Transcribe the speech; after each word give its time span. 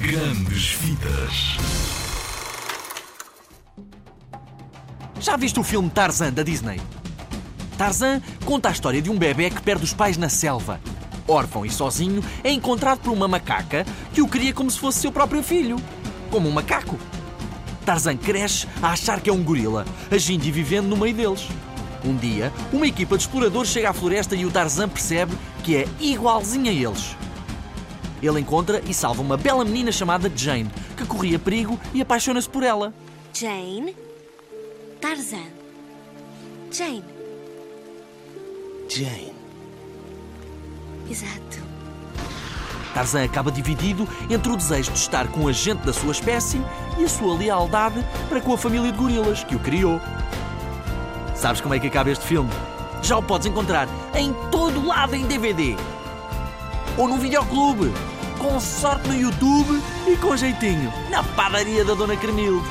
Grandes 0.00 0.72
Vidas. 0.80 1.58
Já 5.20 5.36
viste 5.36 5.60
o 5.60 5.62
filme 5.62 5.90
Tarzan 5.90 6.32
da 6.32 6.42
Disney? 6.42 6.80
Tarzan 7.76 8.22
conta 8.46 8.70
a 8.70 8.72
história 8.72 9.02
de 9.02 9.10
um 9.10 9.18
bebê 9.18 9.50
que 9.50 9.60
perde 9.60 9.84
os 9.84 9.92
pais 9.92 10.16
na 10.16 10.30
selva. 10.30 10.80
Órfão 11.28 11.66
e 11.66 11.70
sozinho, 11.70 12.24
é 12.42 12.50
encontrado 12.50 13.00
por 13.00 13.12
uma 13.12 13.28
macaca 13.28 13.84
que 14.14 14.22
o 14.22 14.26
cria 14.26 14.54
como 14.54 14.70
se 14.70 14.80
fosse 14.80 15.00
seu 15.00 15.12
próprio 15.12 15.42
filho. 15.42 15.76
Como 16.30 16.48
um 16.48 16.52
macaco. 16.52 16.98
Tarzan 17.84 18.16
cresce 18.16 18.66
a 18.80 18.92
achar 18.92 19.20
que 19.20 19.28
é 19.28 19.32
um 19.32 19.42
gorila, 19.42 19.84
agindo 20.10 20.46
e 20.46 20.50
vivendo 20.50 20.88
no 20.88 20.96
meio 20.96 21.14
deles. 21.14 21.46
Um 22.02 22.16
dia, 22.16 22.50
uma 22.72 22.86
equipa 22.86 23.18
de 23.18 23.24
exploradores 23.24 23.70
chega 23.70 23.90
à 23.90 23.92
floresta 23.92 24.34
e 24.34 24.46
o 24.46 24.50
Tarzan 24.50 24.88
percebe 24.88 25.36
que 25.62 25.76
é 25.76 25.86
igualzinho 26.00 26.70
a 26.70 26.72
eles. 26.72 27.14
Ele 28.22 28.40
encontra 28.40 28.82
e 28.86 28.92
salva 28.92 29.22
uma 29.22 29.36
bela 29.36 29.64
menina 29.64 29.90
chamada 29.90 30.30
Jane, 30.34 30.70
que 30.96 31.06
corria 31.06 31.38
perigo 31.38 31.78
e 31.94 32.02
apaixona-se 32.02 32.48
por 32.48 32.62
ela. 32.62 32.92
Jane. 33.32 33.96
Tarzan. 35.00 35.46
Jane. 36.70 37.04
Jane. 38.88 39.32
Exato. 41.10 41.58
Tarzan 42.92 43.24
acaba 43.24 43.50
dividido 43.50 44.06
entre 44.28 44.52
o 44.52 44.56
desejo 44.56 44.92
de 44.92 44.98
estar 44.98 45.28
com 45.28 45.48
a 45.48 45.52
gente 45.52 45.80
da 45.86 45.92
sua 45.92 46.12
espécie 46.12 46.60
e 46.98 47.04
a 47.04 47.08
sua 47.08 47.36
lealdade 47.36 48.04
para 48.28 48.40
com 48.40 48.52
a 48.52 48.58
família 48.58 48.90
de 48.90 48.98
gorilas 48.98 49.44
que 49.44 49.56
o 49.56 49.58
criou. 49.58 50.00
Sabes 51.34 51.60
como 51.60 51.74
é 51.74 51.78
que 51.78 51.86
acaba 51.86 52.10
este 52.10 52.26
filme? 52.26 52.50
Já 53.02 53.16
o 53.16 53.22
podes 53.22 53.46
encontrar 53.46 53.88
em 54.14 54.34
todo 54.50 54.86
lado 54.86 55.14
em 55.14 55.26
DVD. 55.26 55.76
Ou 56.98 57.08
num 57.08 57.18
videoclube 57.18 57.90
com 58.40 58.58
sorte 58.58 59.06
no 59.06 59.14
YouTube 59.14 59.80
e 60.08 60.16
com 60.16 60.34
jeitinho 60.34 60.90
na 61.10 61.22
padaria 61.22 61.84
da 61.84 61.94
Dona 61.94 62.16
Cremilde. 62.16 62.66